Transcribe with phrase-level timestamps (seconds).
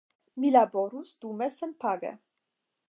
[0.43, 2.15] Mi laborus dume senpage.